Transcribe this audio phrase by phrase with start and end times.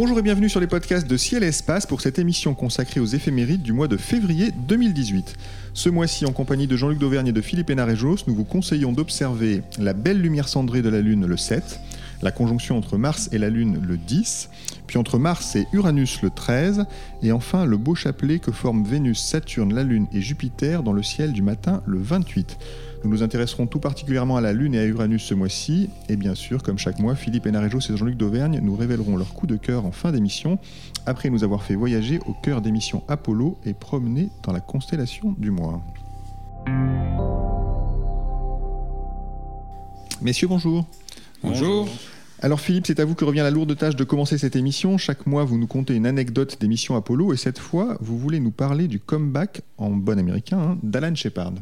[0.00, 3.04] Bonjour et bienvenue sur les podcasts de Ciel et Espace pour cette émission consacrée aux
[3.04, 5.34] éphémérides du mois de février 2018.
[5.74, 9.60] Ce mois-ci, en compagnie de Jean-Luc Dauvergne et de Philippe Hénarejos, nous vous conseillons d'observer
[9.78, 11.80] la belle lumière cendrée de la Lune le 7,
[12.22, 14.48] la conjonction entre Mars et la Lune le 10,
[14.86, 16.86] puis entre Mars et Uranus le 13,
[17.22, 21.02] et enfin le beau chapelet que forment Vénus, Saturne, la Lune et Jupiter dans le
[21.02, 22.56] ciel du matin le 28.
[23.02, 26.34] Nous nous intéresserons tout particulièrement à la Lune et à Uranus ce mois-ci, et bien
[26.34, 29.86] sûr, comme chaque mois, Philippe Hénarejos et Jean-Luc Dauvergne nous révéleront leur coup de cœur
[29.86, 30.58] en fin d'émission,
[31.06, 35.34] après nous avoir fait voyager au cœur des missions Apollo et promener dans la constellation
[35.38, 35.82] du mois.
[40.20, 40.84] Messieurs, bonjour.
[41.42, 41.88] Bonjour.
[42.42, 44.98] Alors Philippe, c'est à vous que revient la lourde tâche de commencer cette émission.
[44.98, 48.40] Chaque mois, vous nous contez une anecdote des missions Apollo, et cette fois, vous voulez
[48.40, 51.54] nous parler du comeback, en bon américain, hein, d'Alan Shepard.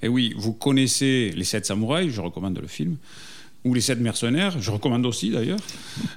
[0.00, 2.96] Et Eh oui, vous connaissez Les Sept Samouraïs, je recommande le film,
[3.64, 5.58] ou Les Sept Mercenaires, je recommande aussi d'ailleurs.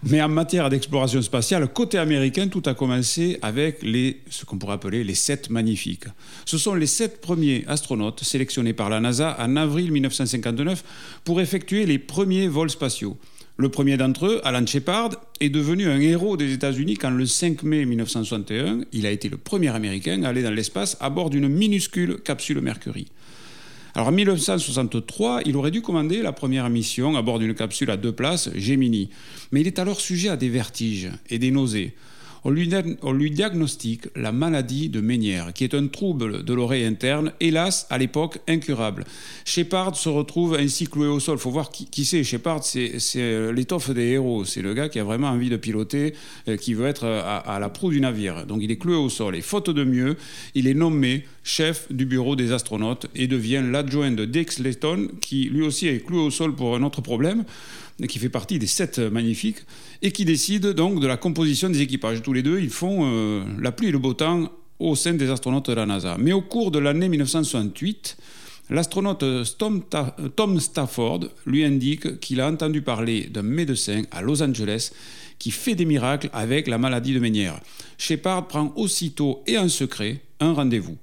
[0.03, 4.75] Mais en matière d'exploration spatiale, côté américain, tout a commencé avec les, ce qu'on pourrait
[4.75, 6.05] appeler les Sept Magnifiques.
[6.45, 10.83] Ce sont les sept premiers astronautes sélectionnés par la NASA en avril 1959
[11.23, 13.17] pour effectuer les premiers vols spatiaux.
[13.57, 15.09] Le premier d'entre eux, Alan Shepard,
[15.39, 19.37] est devenu un héros des États-Unis quand le 5 mai 1961, il a été le
[19.37, 23.07] premier Américain à aller dans l'espace à bord d'une minuscule capsule Mercury.
[23.94, 27.98] Alors en 1963, il aurait dû commander la première mission à bord d'une capsule à
[27.98, 29.09] deux places, Gemini.
[29.52, 31.94] Mais il est alors sujet à des vertiges et des nausées.
[32.44, 37.86] On lui, diagnostique la maladie de Ménière, qui est un trouble de l'oreille interne, hélas,
[37.92, 39.05] à l'époque, incurable.
[39.45, 41.38] Shepard se retrouve ainsi cloué au sol.
[41.38, 42.23] Faut voir qui, c'est.
[42.23, 44.43] Shepard, c'est l'étoffe des héros.
[44.43, 46.15] C'est le gars qui a vraiment envie de piloter,
[46.48, 48.48] euh, qui veut être à, à la proue du navire.
[48.48, 49.36] Donc il est cloué au sol.
[49.36, 50.17] Et faute de mieux,
[50.55, 55.45] il est nommé chef du bureau des astronautes et devient l'adjoint de Dick Slayton, qui
[55.45, 57.44] lui aussi est cloué au sol pour un autre problème
[58.08, 59.60] qui fait partie des sept magnifiques,
[60.02, 62.22] et qui décide donc de la composition des équipages.
[62.22, 65.30] Tous les deux, ils font euh, la pluie et le beau temps au sein des
[65.30, 66.17] astronautes de la NASA.
[66.20, 68.17] Mais au cours de l'année 1968,
[68.72, 69.23] l'astronaute
[70.36, 74.92] Tom Stafford lui indique qu'il a entendu parler d'un médecin à Los Angeles
[75.38, 77.60] qui fait des miracles avec la maladie de Ménière.
[77.98, 80.98] Shepard prend aussitôt et en secret un rendez-vous.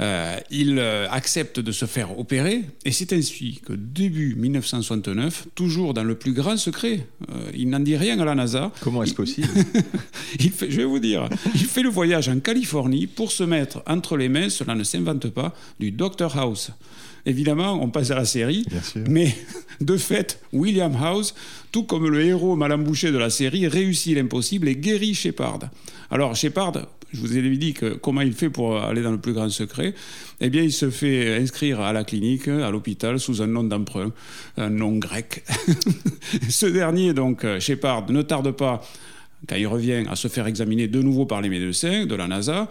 [0.00, 5.94] Euh, il euh, accepte de se faire opérer et c'est ainsi que début 1969, toujours
[5.94, 8.72] dans le plus grand secret, euh, il n'en dit rien à la NASA.
[8.80, 9.48] Comment est-ce possible?
[10.40, 13.82] Il fait, Je vais vous dire, il fait le voyage en Californie pour se mettre
[13.86, 16.72] entre les mains, cela ne s'invente pas, du Dr House.
[17.24, 18.66] Évidemment, on passe à la série,
[19.08, 19.34] mais
[19.80, 21.34] de fait, William House,
[21.72, 25.60] tout comme le héros mal embouché de la série, réussit l'impossible et guérit Shepard.
[26.10, 29.32] Alors Shepard, je vous ai dit que comment il fait pour aller dans le plus
[29.32, 29.94] grand secret.
[30.40, 34.12] Eh bien, il se fait inscrire à la clinique, à l'hôpital, sous un nom d'emprunt,
[34.56, 35.44] un nom grec.
[36.48, 38.82] Ce dernier, donc, Shepard, ne tarde pas,
[39.48, 42.68] quand il revient, à se faire examiner de nouveau par les médecins de la NASA.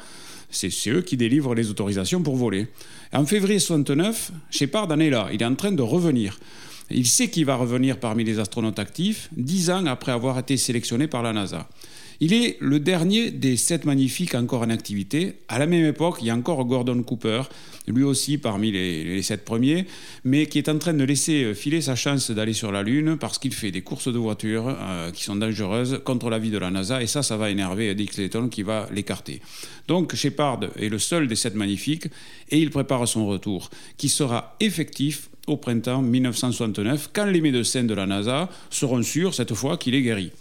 [0.49, 2.67] C'est eux qui délivrent les autorisations pour voler.
[3.11, 5.29] En février 69, Shepard en est là.
[5.33, 6.37] Il est en train de revenir.
[6.91, 11.07] Il sait qu'il va revenir parmi les astronautes actifs, dix ans après avoir été sélectionné
[11.07, 11.67] par la NASA.
[12.25, 15.33] Il est le dernier des sept magnifiques encore en activité.
[15.49, 17.41] À la même époque, il y a encore Gordon Cooper,
[17.85, 19.85] lui aussi parmi les, sept premiers,
[20.23, 23.39] mais qui est en train de laisser filer sa chance d'aller sur la Lune parce
[23.39, 26.71] qu'il fait des courses de voitures euh, qui sont dangereuses contre la vie de la
[26.71, 27.03] NASA.
[27.03, 29.41] Et ça, ça va énerver Dick Slayton qui va l'écarter.
[29.89, 32.07] Donc Shepard est le seul des sept magnifiques
[32.49, 37.93] et il prépare son retour, qui sera effectif au printemps 1969, quand les médecins de
[37.93, 40.31] la NASA seront sûrs cette fois qu'il est guéri.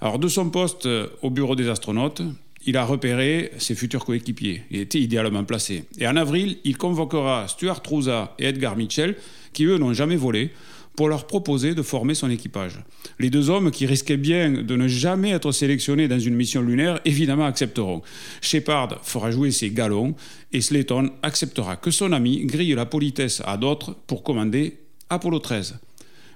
[0.00, 0.88] Alors, de son poste
[1.22, 2.22] au bureau des astronautes,
[2.66, 4.62] il a repéré ses futurs coéquipiers.
[4.70, 5.84] Il était idéalement placé.
[5.98, 9.16] Et en avril, il convoquera Stuart Trouza et Edgar Mitchell,
[9.52, 10.50] qui eux n'ont jamais volé,
[10.96, 12.80] pour leur proposer de former son équipage.
[13.18, 17.00] Les deux hommes, qui risquaient bien de ne jamais être sélectionnés dans une mission lunaire,
[17.04, 18.02] évidemment accepteront.
[18.40, 20.14] Shepard fera jouer ses galons
[20.52, 24.78] et Slayton acceptera que son ami grille la politesse à d'autres pour commander
[25.10, 25.78] Apollo 13.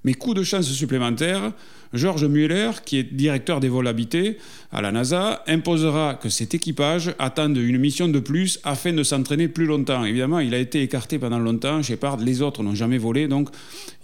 [0.05, 1.53] Mais coup de chance supplémentaire,
[1.93, 4.39] George Mueller, qui est directeur des vols habités
[4.73, 9.49] à la NASA, imposera que cet équipage attende une mission de plus afin de s'entraîner
[9.49, 10.05] plus longtemps.
[10.05, 11.83] Évidemment, il a été écarté pendant longtemps.
[11.83, 13.49] Shepard, les autres n'ont jamais volé, donc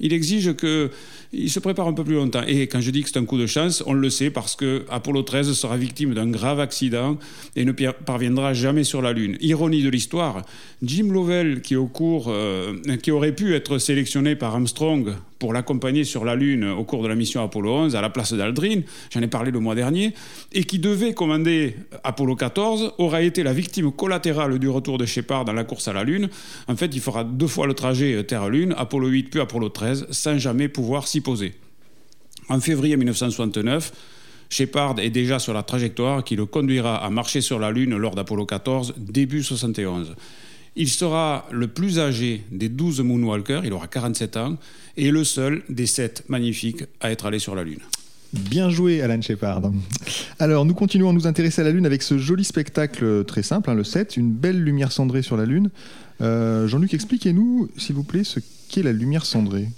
[0.01, 0.91] il exige que
[1.33, 2.43] il se prépare un peu plus longtemps.
[2.47, 4.85] Et quand je dis que c'est un coup de chance, on le sait parce que
[4.89, 7.19] Apollo 13 sera victime d'un grave accident
[7.57, 9.37] et ne parviendra jamais sur la Lune.
[9.41, 10.43] Ironie de l'histoire,
[10.83, 16.05] Jim Lovell, qui, au cours, euh, qui aurait pu être sélectionné par Armstrong pour l'accompagner
[16.05, 18.81] sur la Lune au cours de la mission Apollo 11 à la place d'Aldrin,
[19.11, 20.15] j'en ai parlé le mois dernier,
[20.53, 25.45] et qui devait commander Apollo 14, aura été la victime collatérale du retour de Shepard
[25.45, 26.29] dans la course à la Lune.
[26.69, 30.39] En fait, il fera deux fois le trajet Terre-Lune, Apollo 8 puis Apollo 13, sans
[30.39, 31.55] jamais pouvoir s'y poser.
[32.49, 33.93] En février 1969,
[34.49, 38.15] Shepard est déjà sur la trajectoire qui le conduira à marcher sur la Lune lors
[38.15, 40.15] d'Apollo 14, début 71.
[40.77, 44.57] Il sera le plus âgé des 12 Moonwalkers, il aura 47 ans,
[44.99, 47.81] et le seul des 7 magnifiques à être allé sur la Lune.
[48.33, 49.73] Bien joué, Alan Shepard.
[50.39, 53.71] Alors, nous continuons à nous intéresser à la Lune avec ce joli spectacle très simple,
[53.71, 55.71] hein, le 7, une belle lumière cendrée sur la Lune.
[56.21, 59.69] Euh, Jean-Luc, expliquez-nous, s'il vous plaît, ce qu'est la lumière cendrée.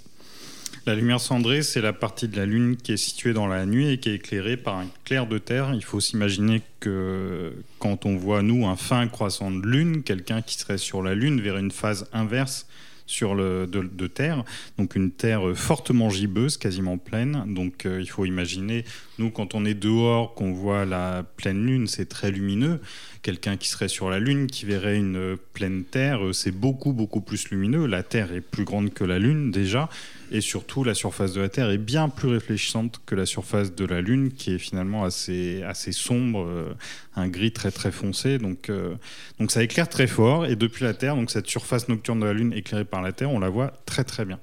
[0.85, 3.89] La lumière cendrée, c'est la partie de la Lune qui est située dans la nuit
[3.89, 5.73] et qui est éclairée par un clair de terre.
[5.73, 10.57] Il faut s'imaginer que quand on voit, nous, un fin croissant de Lune, quelqu'un qui
[10.57, 12.65] serait sur la Lune verrait une phase inverse
[13.09, 14.43] sur le, de, terre,
[14.77, 17.43] donc une terre fortement gibbeuse, quasiment pleine.
[17.47, 18.85] Donc euh, il faut imaginer,
[19.17, 22.79] nous quand on est dehors, qu'on voit la pleine lune, c'est très lumineux.
[23.21, 27.21] Quelqu'un qui serait sur la lune, qui verrait une pleine terre, euh, c'est beaucoup beaucoup
[27.21, 27.85] plus lumineux.
[27.85, 29.89] La terre est plus grande que la lune déjà,
[30.31, 33.85] et surtout la surface de la Terre est bien plus réfléchissante que la surface de
[33.85, 36.73] la Lune, qui est finalement assez, assez sombre, euh,
[37.15, 38.37] un gris très très foncé.
[38.37, 38.95] Donc, euh,
[39.39, 42.33] donc ça éclaire très fort, et depuis la Terre, donc cette surface nocturne de la
[42.33, 44.39] Lune éclairée par la Terre, on la voit très très bien.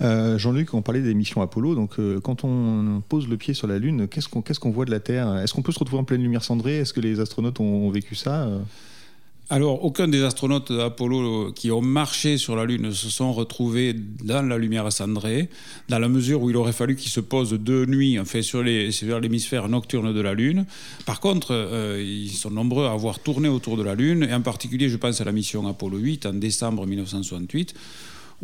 [0.00, 1.74] Euh, Jean-Luc, on parlait des missions Apollo.
[1.74, 4.28] Donc, quand on pose le pied sur la Lune, qu'est-ce
[4.60, 5.36] qu'on voit de la Terre?
[5.38, 6.78] Est-ce qu'on peut se retrouver en pleine lumière cendrée?
[6.78, 8.48] Est-ce que les astronautes ont, vécu ça?
[9.50, 13.92] Alors, aucun des astronautes d'Apollo qui ont marché sur la Lune ne se sont retrouvés
[13.92, 15.50] dans la lumière cendrée,
[15.90, 18.62] dans la mesure où il aurait fallu qu'ils se posent de nuit, en fait, sur
[18.62, 20.64] l'hémisphère nocturne de la Lune.
[21.04, 24.40] Par contre, euh, ils sont nombreux à avoir tourné autour de la Lune, et en
[24.40, 27.74] particulier, je pense à la mission Apollo 8 en décembre 1968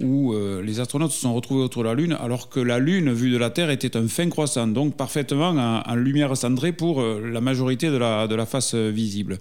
[0.03, 3.13] où euh, les astronautes se sont retrouvés autour de la Lune, alors que la Lune,
[3.13, 7.21] vue de la Terre, était un fin croissant, donc parfaitement en, lumière cendrée pour euh,
[7.33, 9.39] la majorité de la, de la face visible.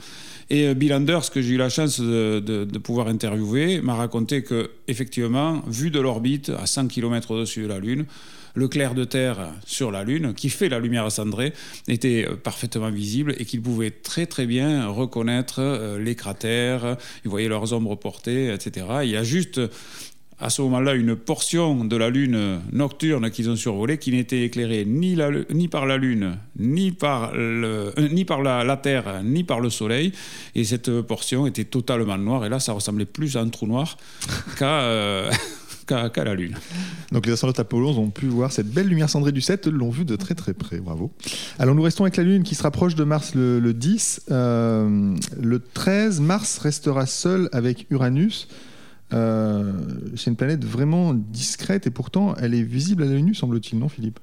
[0.50, 4.72] Et euh, Bill Anders, que j'ai eu la chance de, pouvoir interviewer, m'a raconté que,
[4.88, 8.06] effectivement, vu de l'orbite, à 100 km au-dessus de la Lune,
[8.56, 11.54] le clair de terre sur la Lune, qui fait la lumière cendrée,
[11.88, 17.30] était euh, parfaitement visible et qu'il pouvait très très bien reconnaître euh, les cratères, il
[17.30, 18.88] voyait leurs ombres portées, etc.
[19.04, 19.62] Il y a juste
[20.40, 24.86] à ce moment-là une portion de la Lune nocturne qu'ils ont survolée qui n'était éclairée
[24.86, 25.16] ni,
[25.68, 27.92] par la Lune, ni par, euh,
[28.64, 30.14] la, Terre, ni par le Soleil.
[30.56, 32.46] Et cette portion était totalement noire.
[32.46, 33.98] Et là, ça ressemblait plus à un trou noir
[34.58, 34.82] qu'à...
[34.82, 35.32] Euh,
[36.14, 36.56] qu'à la Lune.
[37.12, 40.06] Donc les astronautes Apollo ont pu voir cette belle lumière cendrée du 7, l'ont vue
[40.06, 41.12] de très très près, bravo.
[41.58, 44.26] Alors nous restons avec la Lune qui se rapproche de Mars le, 10.
[44.30, 48.48] Euh, le 13, Mars restera seul avec Uranus.
[49.12, 49.72] Euh,
[50.16, 53.90] c'est une planète vraiment discrète et pourtant elle est visible à l'œil nu, semble-t-il, non,
[53.90, 54.20] Philippe?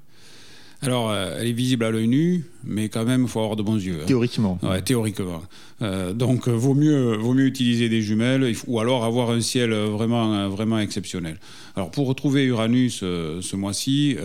[0.83, 3.63] Alors, euh, elle est visible à l'œil nu, mais quand même, il faut avoir de
[3.63, 4.01] bons yeux.
[4.03, 4.07] Hein.
[4.07, 4.59] Théoriquement.
[4.63, 5.43] Ouais, théoriquement.
[5.81, 10.51] Euh, donc, vaut mieux, vaut mieux utiliser des jumelles, ou alors avoir un ciel vraiment,
[10.51, 11.39] vraiment exceptionnel.
[11.77, 14.17] Alors, pour retrouver Uranus ce mois-ci,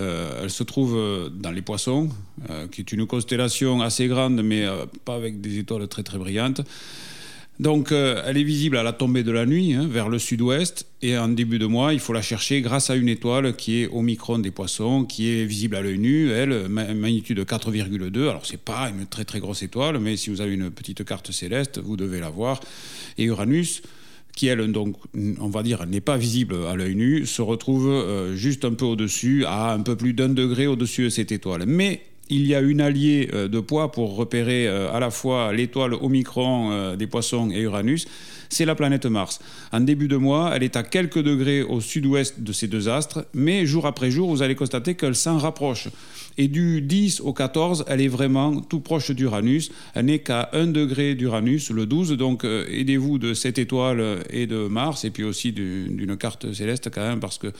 [0.44, 1.00] elle se trouve
[1.34, 2.10] dans les Poissons,
[2.72, 4.65] qui est une constellation assez grande, mais
[5.06, 6.62] pas avec des étoiles très très brillantes.
[7.62, 10.88] Donc, euh, elle est visible à la tombée de la nuit, hein, vers le sud-ouest.
[11.03, 13.88] Et en début de mois, il faut la chercher grâce à une étoile qui est
[13.88, 18.30] au micron des poissons, qui est visible à l'œil nu, elle, magnitude 4,2.
[18.30, 21.32] Alors, c'est pas une très très grosse étoile, mais si vous avez une petite carte
[21.32, 22.62] céleste, vous devez la voir.
[23.20, 23.84] Et Uranus,
[24.36, 28.36] qui elle, donc, on va dire, n'est pas visible à l'œil nu, se retrouve euh,
[28.36, 31.65] juste un peu au-dessus, à un peu plus d'un degré au-dessus de cette étoile.
[31.68, 32.01] Mais
[32.32, 35.94] il y a une alliée euh, de poids pour repérer euh, à la fois l'étoile
[35.94, 38.08] Omicron euh, des poissons et Uranus,
[38.48, 39.40] c'est la planète Mars.
[39.74, 43.26] En début de mois, elle est à quelques degrés au sud-ouest de ces deux astres,
[43.34, 45.90] mais jour après jour, vous allez constater qu'elle s'en rapproche.
[46.38, 49.72] Et du 10 au 14, elle est vraiment tout proche d'Uranus.
[49.94, 52.12] Elle n'est qu'à 1 degré d'Uranus, le 12.
[52.14, 57.08] Donc aidez-vous de cette étoile et de Mars, et puis aussi d'une carte céleste quand
[57.08, 57.52] même, parce que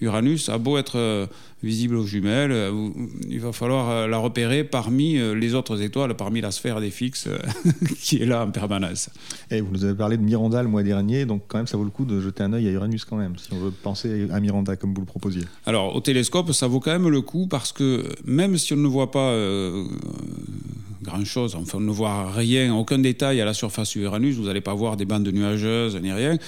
[0.00, 1.26] Uranus a beau être euh,
[1.62, 2.90] visible aux jumelles, euh,
[3.28, 7.28] il va falloir la repérer parmi les autres étoiles, parmi la sphère des fixes
[8.00, 9.10] qui est là en permanence.
[9.50, 11.84] Et vous nous avez parlé de Miranda le mois dernier, donc quand même ça vaut
[11.84, 14.40] le coup de jeter un œil à Uranus quand même, si on veut penser à
[14.40, 15.42] Miranda comme vous le proposiez.
[15.66, 18.86] Alors au télescope, ça vaut quand même le coup parce que même si on ne
[18.86, 19.32] voit pas
[21.08, 21.56] grand-chose.
[21.56, 24.36] Enfin, on ne voit rien, aucun détail à la surface Uranus.
[24.36, 26.38] Vous n'allez pas voir des bandes nuageuses ni rien.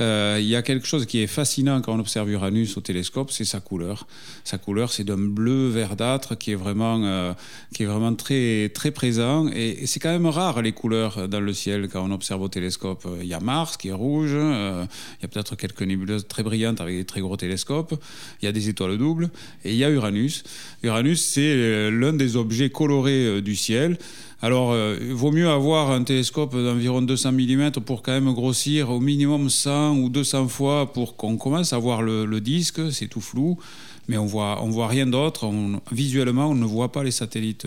[0.00, 3.30] Euh, il y a quelque chose qui est fascinant quand on observe Uranus au télescope,
[3.30, 4.06] c'est sa couleur.
[4.44, 7.32] Sa couleur, c'est d'un bleu verdâtre qui est vraiment, euh,
[7.74, 9.48] qui est vraiment très, très présent.
[9.48, 13.06] Et, c'est quand même rare les couleurs dans le ciel quand on observe au télescope.
[13.20, 14.32] Il y a Mars qui est rouge.
[14.32, 14.84] Euh,
[15.18, 17.94] il y a peut-être quelques nébuleuses très brillantes avec des très gros télescopes.
[18.40, 19.30] Il y a des étoiles doubles.
[19.64, 20.44] Et il y a Uranus.
[20.82, 23.98] Uranus, c'est l'un des objets colorés du ciel.
[24.42, 28.90] Alors, euh, il vaut mieux avoir un télescope d'environ 200 mm pour quand même grossir
[28.90, 33.20] au minimum 100 ou 200 fois pour qu'on commence à voir le disque, c'est tout
[33.20, 33.58] flou
[34.10, 35.48] mais on voit, on voit rien d'autre.
[35.92, 37.66] Visuellement, on ne voit pas les satellites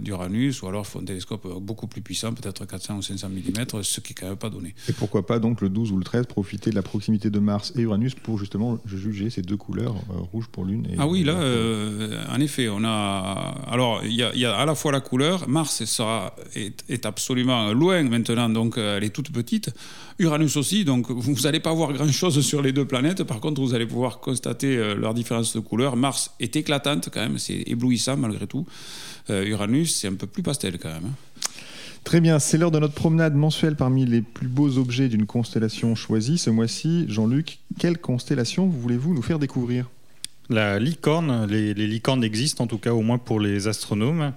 [0.00, 3.82] d'Uranus, ou alors il faut un télescope beaucoup plus puissant, peut-être 400 ou 500 mm,
[3.82, 4.74] ce qui n'est quand même pas donné.
[4.88, 7.72] Et pourquoi pas donc le 12 ou le 13 profiter de la proximité de Mars
[7.76, 11.22] et Uranus pour justement juger ces deux couleurs, euh, rouge pour l'une et Ah oui,
[11.22, 13.54] là, euh, en effet, on a.
[13.68, 18.02] Alors, il y, a à la fois la couleur, Mars sera, est, est absolument loin
[18.02, 19.70] maintenant, donc euh, elle est toute petite.
[20.18, 23.24] Uranus aussi, donc vous n'allez pas voir grand-chose sur les deux planètes.
[23.24, 25.96] Par contre, vous allez pouvoir constater leur différence de couleur.
[25.96, 28.66] Mars est éclatante quand même, c'est éblouissant malgré tout.
[29.30, 31.06] Euh, Uranus, c'est un peu plus pastel quand même.
[31.06, 31.50] Hein.
[32.04, 35.94] Très bien, c'est l'heure de notre promenade mensuelle parmi les plus beaux objets d'une constellation
[35.94, 36.38] choisie.
[36.38, 39.86] Ce mois-ci, Jean-Luc, quelle constellation voulez-vous nous faire découvrir?
[40.50, 44.32] La licorne, les, licornes existent en tout cas au moins pour les astronomes.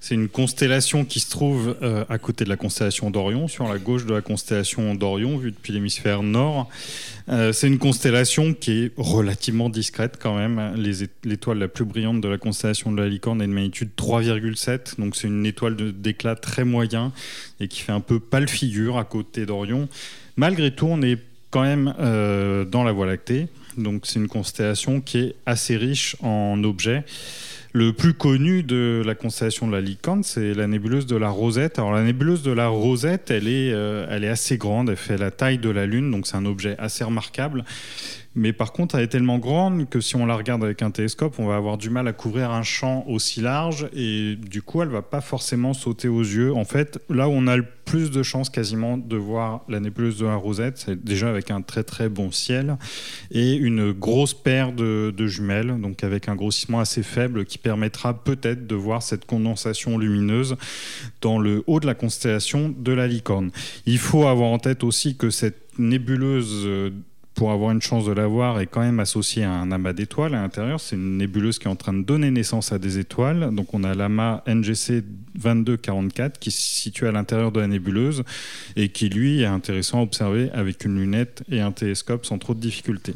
[0.00, 3.78] C'est une constellation qui se trouve euh, à côté de la constellation d'Orion, sur la
[3.78, 6.68] gauche de la constellation d'Orion, vue depuis l'hémisphère nord.
[7.28, 10.74] Euh, c'est une constellation qui est relativement discrète quand même.
[11.24, 15.16] L'étoile la plus brillante de la constellation de la licorne est de magnitude 3,7, donc
[15.16, 17.12] c'est une étoile d'éclat très moyen
[17.60, 19.88] et qui fait un peu pâle figure à côté d'Orion.
[20.36, 21.18] Malgré tout, on est
[21.50, 23.48] quand même euh, dans la Voie lactée.
[24.04, 27.04] C'est une constellation qui est assez riche en objets.
[27.72, 31.78] Le plus connu de la constellation de la Licorne, c'est la nébuleuse de la Rosette.
[31.78, 35.30] Alors la nébuleuse de la Rosette, est, euh, elle est assez grande, elle fait la
[35.30, 37.64] taille de la Lune, donc c'est un objet assez remarquable.
[38.38, 41.34] Mais par contre, elle est tellement grande que si on la regarde avec un télescope,
[41.40, 44.90] on va avoir du mal à couvrir un champ aussi large et du coup, elle
[44.90, 46.54] va pas forcément sauter aux yeux.
[46.54, 50.18] En fait, là où on a le plus de chances quasiment de voir la nébuleuse
[50.18, 52.76] de la Rosette, c'est déjà avec un très très bon ciel
[53.32, 58.22] et une grosse paire de, de jumelles, donc avec un grossissement assez faible qui permettra
[58.22, 60.54] peut-être de voir cette condensation lumineuse
[61.22, 63.50] dans le haut de la constellation de la Licorne.
[63.84, 66.92] Il faut avoir en tête aussi que cette nébuleuse
[67.38, 70.42] pour avoir une chance de l'avoir, est quand même associé à un amas d'étoiles à
[70.42, 70.80] l'intérieur.
[70.80, 73.54] C'est une nébuleuse qui est en train de donner naissance à des étoiles.
[73.54, 75.04] Donc on a l'amas NGC
[75.36, 78.24] 2244 qui se situe à l'intérieur de la nébuleuse
[78.74, 82.54] et qui lui est intéressant à observer avec une lunette et un télescope sans trop
[82.54, 83.14] de difficultés.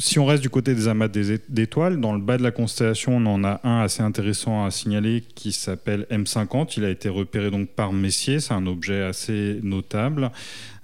[0.00, 3.26] Si on reste du côté des amas d'étoiles, dans le bas de la constellation, on
[3.26, 6.74] en a un assez intéressant à signaler qui s'appelle M50.
[6.76, 8.40] Il a été repéré donc par Messier.
[8.40, 10.32] C'est un objet assez notable.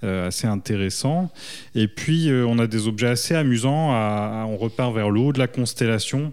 [0.05, 1.29] Euh, assez intéressant.
[1.75, 3.89] Et puis, euh, on a des objets assez amusants.
[4.47, 6.31] on repart vers le haut de la constellation.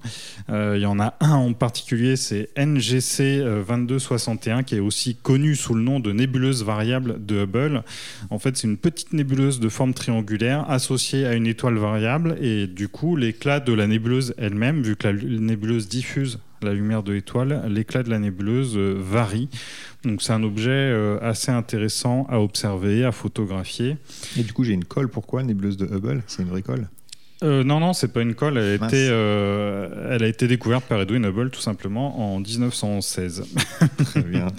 [0.50, 5.56] Euh, il y en a un en particulier, c'est NGC 2261, qui est aussi connu
[5.56, 7.82] sous le nom de nébuleuse variable de Hubble.
[8.30, 12.36] En fait, c'est une petite nébuleuse de forme triangulaire associée à une étoile variable.
[12.40, 17.02] Et du coup, l'éclat de la nébuleuse elle-même, vu que la nébuleuse diffuse la lumière
[17.02, 19.48] de l'étoile, l'éclat de la nébuleuse varie.
[20.04, 23.96] Donc c'est un objet euh, assez intéressant à observer, à photographier.
[24.36, 25.08] Et du coup, j'ai une colle.
[25.08, 26.22] Pourquoi nébuleuse de Hubble?
[26.26, 26.88] C'est une vraie colle?
[27.42, 28.56] Euh, non, non, c'est pas une colle.
[28.56, 33.44] Elle a, été, euh, elle a été découverte par Edwin Hubble tout simplement en 1916.
[34.04, 34.46] Très bien.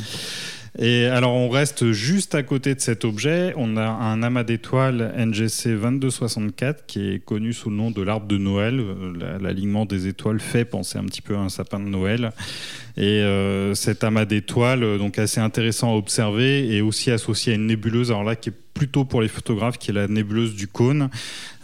[0.80, 3.54] Et alors, on reste juste à côté de cet objet.
[3.58, 8.28] On a un amas d'étoiles NGC 2264 qui est connu sous le nom de l'arbre
[8.28, 8.84] de Noël.
[9.42, 12.32] L'alignement des étoiles fait penser un petit peu à un sapin de Noël.
[12.96, 17.56] Et euh, cet amas d'étoiles, euh, donc assez intéressant à observer, et aussi associé à
[17.56, 20.68] une nébuleuse, alors là qui est plutôt pour les photographes, qui est la nébuleuse du
[20.68, 21.10] cône.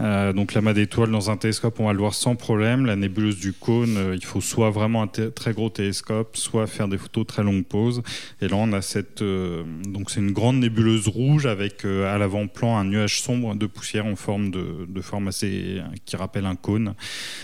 [0.03, 2.85] Euh, donc l'amas d'étoiles dans un télescope, on va le voir sans problème.
[2.85, 6.97] La nébuleuse du cône, il faut soit vraiment un très gros télescope, soit faire des
[6.97, 8.03] photos très longues poses.
[8.41, 12.85] Et là, on a cette, donc c'est une grande nébuleuse rouge avec à l'avant-plan un
[12.85, 16.95] nuage sombre de poussière en forme de, forme assez qui rappelle un cône,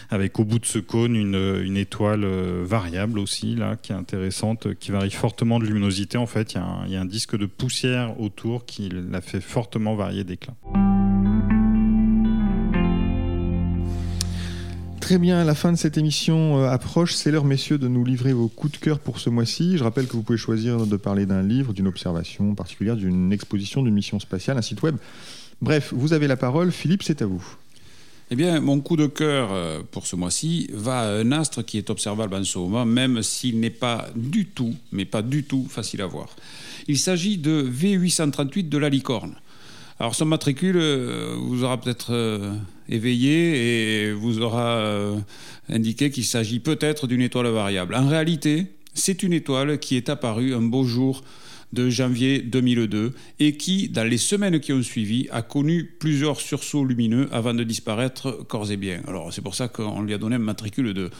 [0.09, 2.25] avec au bout de ce cône une, une étoile
[2.63, 6.17] variable aussi là qui est intéressante, qui varie fortement de luminosité.
[6.17, 10.23] En fait, il y, a un, disque de poussière autour qui l'a fait fortement varier
[10.23, 10.53] d'éclat.
[15.09, 17.15] Très bien, la fin de cette émission euh, approche.
[17.15, 19.75] C'est l'heure, messieurs, de nous livrer vos coups de cœur pour ce mois-ci.
[19.75, 23.81] Je rappelle que vous pouvez choisir de parler d'un livre, d'une observation particulière, d'une exposition,
[23.81, 24.97] d'une mission spatiale, un site web.
[25.63, 26.71] Bref, vous avez la parole.
[26.71, 27.43] Philippe, c'est à vous.
[28.29, 31.79] Eh bien, mon coup de cœur euh, pour ce mois-ci va à un astre qui
[31.79, 35.65] est observable en ce moment, même s'il n'est pas du tout, mais pas du tout
[35.67, 36.27] facile à voir.
[36.87, 39.33] Il s'agit de V838 de la licorne.
[39.99, 42.13] Alors son matricule euh, vous aura peut-être
[42.89, 45.17] éveillé et vous aura euh,
[45.69, 47.95] indiqué qu'il s'agit peut-être d'une étoile variable.
[47.95, 51.23] En réalité, c'est une étoile qui est apparue un beau jour
[51.71, 56.83] de janvier 2002 et qui, dans les semaines qui ont suivi, a connu plusieurs sursauts
[56.83, 59.01] lumineux avant de disparaître corps et bien.
[59.07, 61.11] Alors c'est pour ça qu'on lui a donné un matricule de,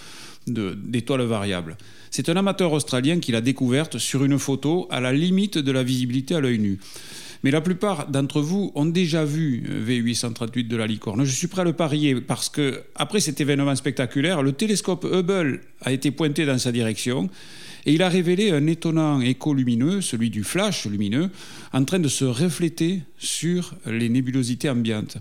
[0.48, 1.78] d'étoiles variables.
[2.10, 5.84] C'est un amateur australien qui l'a découverte sur une photo à la limite de la
[5.84, 6.80] visibilité à l'œil nu.
[7.44, 11.24] Mais la plupart d'entre vous ont déjà vu euh, V838 de la licorne.
[11.24, 15.62] Je suis prêt à le parier parce que, après cet événement spectaculaire, le télescope Hubble
[15.82, 17.30] a été pointé dans sa direction
[17.86, 21.30] et il a révélé un étonnant écho lumineux, celui du flash lumineux,
[21.74, 25.18] en train de se refléter sur les nébulosités ambiantes.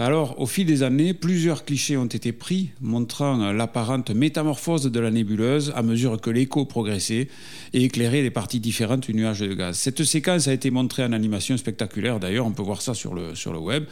[0.00, 5.10] Alors, au fil des années, plusieurs clichés ont été pris, montrant l'apparente métamorphose de la
[5.10, 7.28] nébuleuse à mesure que l'écho progressait
[7.72, 9.76] et éclairait les parties différentes du nuage de gaz.
[9.76, 13.34] Cette séquence a été montrée en animation spectaculaire, d'ailleurs, on peut voir ça sur le,
[13.34, 13.84] sur le web.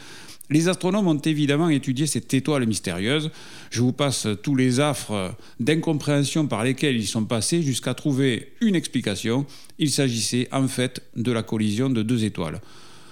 [0.49, 3.31] Les astronomes ont évidemment étudié cette étoile mystérieuse.
[3.69, 8.75] Je vous passe tous les affres d'incompréhension par lesquels ils sont passés jusqu'à trouver une
[8.75, 9.45] explication.
[9.77, 12.61] Il s'agissait en fait de la collision de deux étoiles.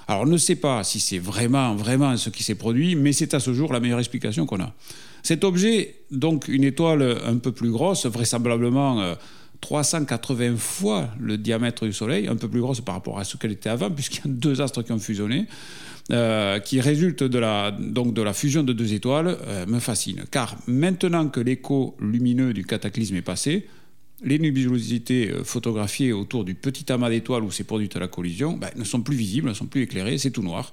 [0.08, 3.34] Alors on ne sait pas si c'est vraiment, vraiment ce qui s'est produit, mais c'est
[3.34, 4.74] à ce jour la meilleure explication qu'on a.
[5.24, 9.16] Cet objet, donc une étoile un peu plus grosse, vraisemblablement
[9.66, 13.36] 380 euh, fois le diamètre du Soleil, un peu plus grosse par rapport à ce
[13.36, 15.48] qu'elle était avant, puisqu'il y a deux astres qui ont fusionné,
[16.12, 20.26] euh, qui résulte de la, donc de la fusion de deux étoiles, euh, me fascine.
[20.30, 23.66] Car maintenant que l'écho lumineux du cataclysme est passé,
[24.24, 28.70] les nébulosités euh, photographiées autour du petit amas d'étoiles où s'est produite la collision ben,
[28.76, 30.72] ne sont plus visibles, ne sont plus éclairées, c'est tout noir.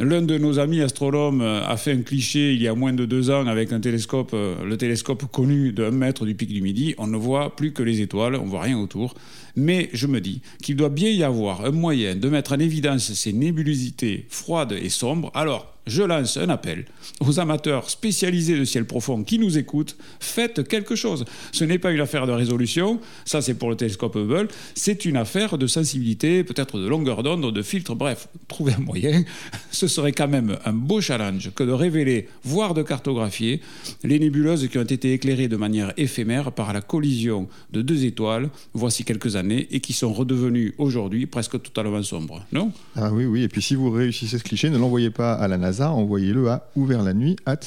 [0.00, 3.04] L'un de nos amis astronomes euh, a fait un cliché il y a moins de
[3.04, 6.62] deux ans avec un télescope, euh, le télescope connu de 1 mètre du pic du
[6.62, 6.94] Midi.
[6.98, 9.14] On ne voit plus que les étoiles, on voit rien autour.
[9.56, 13.12] Mais je me dis qu'il doit bien y avoir un moyen de mettre en évidence
[13.12, 15.32] ces nébulosités froides et sombres.
[15.34, 16.84] Alors, je lance un appel
[17.20, 21.24] aux amateurs spécialisés de ciel profond qui nous écoutent, faites quelque chose.
[21.52, 25.16] Ce n'est pas une affaire de résolution, ça c'est pour le télescope Hubble, c'est une
[25.16, 29.24] affaire de sensibilité, peut-être de longueur d'onde, de filtre, bref, trouvez un moyen.
[29.70, 33.60] Ce serait quand même un beau challenge que de révéler, voire de cartographier,
[34.04, 38.50] les nébuleuses qui ont été éclairées de manière éphémère par la collision de deux étoiles,
[38.74, 42.72] voici quelques années, et qui sont redevenues aujourd'hui presque totalement sombres, non?
[42.96, 45.56] Ah oui, oui, et puis si vous réussissez ce cliché, ne l'envoyez pas à la
[45.56, 47.60] NASA envoyez-le à ouvertlanuit at.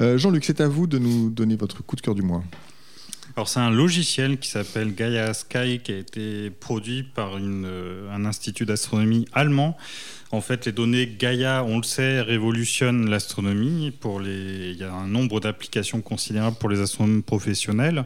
[0.00, 2.42] Euh, Jean-Luc, c'est à vous de nous donner votre coup de cœur du mois.
[3.36, 8.24] Alors c'est un logiciel qui s'appelle Gaia Sky qui a été produit par euh, un
[8.24, 9.76] institut d'astronomie allemand.
[10.32, 13.92] En fait, les données Gaia, on le sait, révolutionnent l'astronomie.
[13.92, 18.04] Pour les, il y a un nombre d'applications considérables pour les astronomes professionnels.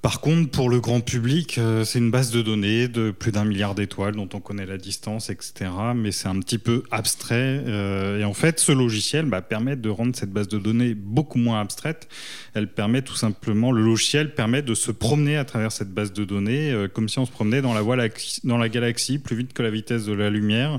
[0.00, 3.44] Par contre, pour le grand public, euh, c'est une base de données de plus d'un
[3.44, 5.70] milliard d'étoiles dont on connaît la distance, etc.
[5.96, 7.64] Mais c'est un petit peu abstrait.
[7.66, 11.38] Euh, et en fait, ce logiciel bah, permet de rendre cette base de données beaucoup
[11.38, 12.08] moins abstraite.
[12.54, 16.24] Elle permet tout simplement, le logiciel permet de se promener à travers cette base de
[16.24, 17.96] données euh, comme si on se promenait dans la, voie,
[18.44, 20.78] dans la galaxie plus vite que la vitesse de la lumière.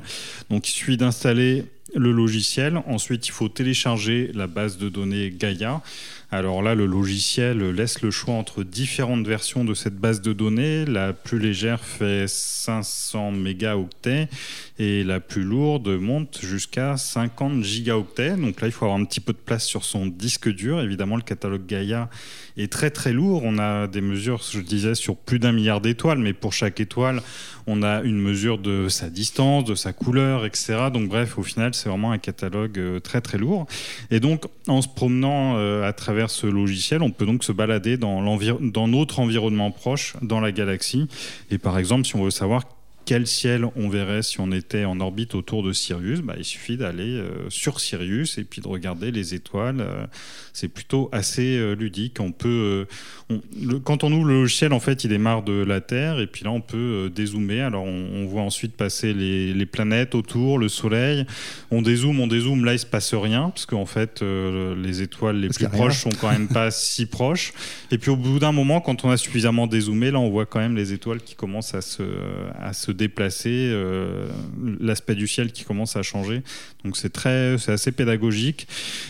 [0.50, 2.82] Donc il suffit d'installer le logiciel.
[2.88, 5.82] Ensuite, il faut télécharger la base de données Gaia.
[6.32, 10.86] Alors là, le logiciel laisse le choix entre différentes versions de cette base de données.
[10.86, 14.30] La plus légère fait 500 mégaoctets
[14.78, 18.36] et la plus lourde monte jusqu'à 50 gigaoctets.
[18.38, 20.82] Donc là, il faut avoir un petit peu de place sur son disque dur.
[20.82, 22.10] Évidemment, le catalogue Gaia
[22.62, 23.42] est très très lourd.
[23.44, 27.22] On a des mesures, je disais, sur plus d'un milliard d'étoiles, mais pour chaque étoile,
[27.68, 30.88] on a une mesure de sa distance, de sa couleur, etc.
[30.94, 33.68] Donc bref, au final, c'est vraiment un catalogue euh, très très lourd.
[34.12, 37.98] Et donc, en se promenant euh, à travers ce logiciel, on peut donc se balader
[37.98, 41.08] dans, dans notre environnement proche, dans la galaxie.
[41.52, 42.64] Et par exemple, si on veut savoir
[43.06, 46.78] quel ciel on verrait si on était en orbite autour de Sirius, bah, il suffit
[46.78, 49.82] d'aller euh, sur Sirius et puis de regarder les étoiles.
[49.82, 50.06] Euh,
[50.54, 52.18] c'est plutôt assez euh, ludique.
[52.20, 52.86] On peut,
[53.84, 56.52] quand on ouvre le logiciel, en fait, il démarre de la Terre et puis là,
[56.52, 57.62] on peut dézoomer.
[57.62, 61.26] Alors, on, voit ensuite passer les, planètes autour, le Soleil.
[61.72, 62.64] On dézoome, on dézoome.
[62.64, 66.30] Là, il se passe rien parce qu'en fait, les étoiles les plus proches sont quand
[66.30, 67.54] même pas si proches.
[67.92, 70.60] Et puis, au bout d'un moment, quand on a suffisamment dézoomé, là, on voit quand
[70.60, 72.04] même les étoiles qui commencent à se,
[72.60, 74.28] à se déplacer, euh,
[74.80, 76.44] l'aspect du ciel qui commence à changer.
[76.84, 78.68] Donc c'est très, c'est assez pédagogique.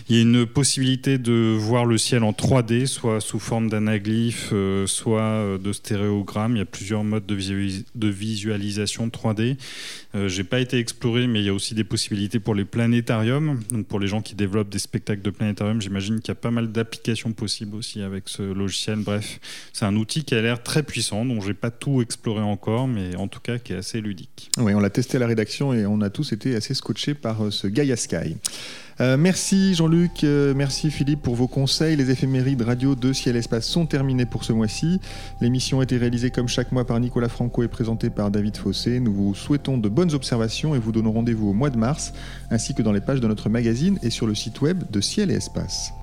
[0.08, 4.50] Il y a une possibilité de voir le ciel en 3D, soit sous forme d'anaglyphe,
[4.54, 6.56] euh, soit euh, de stéréogramme.
[6.56, 9.58] Il y a plusieurs modes de, de visualisation 3D.
[10.16, 13.60] Euh, J'ai pas été exploré, mais il y a aussi des possibilités pour les planétariums.
[13.72, 16.52] Donc pour les gens qui développent des spectacles de planétarium, j'imagine qu'il y a pas
[16.52, 19.00] mal d'applications possibles aussi avec ce logiciel.
[19.00, 19.40] Bref,
[19.74, 23.16] c'est un outil qui a l'air très puissant, dont j'ai pas tout exploré encore, mais
[23.16, 24.50] en tout cas assez ludique.
[24.58, 27.46] Oui, on l'a testé à la rédaction et on a tous été assez scotchés par
[27.46, 28.38] euh, ce Gaia Sky.
[29.02, 31.96] Euh, merci Jean-Luc, euh, merci Philippe pour vos conseils.
[31.96, 35.00] Les éphémérides radio de Ciel Espace sont terminées pour ce mois-ci.
[35.40, 39.00] L'émission a été réalisée comme chaque mois par Nicolas Franco et présentée par David Fossé.
[39.00, 42.14] Nous vous souhaitons de bonnes observations et vous donnons rendez-vous au mois de mars,
[42.52, 45.32] ainsi que dans les pages de notre magazine et sur le site web de Ciel
[45.32, 45.94] et Espace.